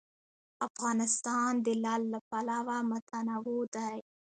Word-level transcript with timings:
افغانستان 0.67 1.51
د 1.65 1.67
لعل 1.83 2.03
له 2.13 2.19
پلوه 2.29 2.77
متنوع 2.91 3.61
دی. 3.75 3.95